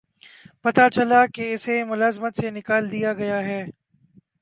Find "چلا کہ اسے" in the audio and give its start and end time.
0.95-1.75